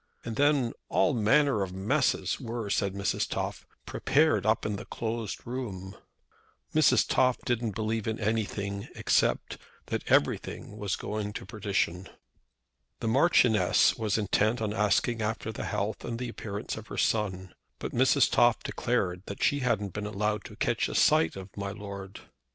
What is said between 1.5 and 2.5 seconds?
of messes